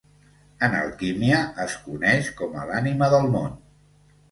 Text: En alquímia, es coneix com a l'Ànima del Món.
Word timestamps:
En 0.67 0.77
alquímia, 0.77 1.41
es 1.67 1.77
coneix 1.83 2.33
com 2.41 2.59
a 2.63 2.65
l'Ànima 2.73 3.13
del 3.15 3.31
Món. 3.39 3.57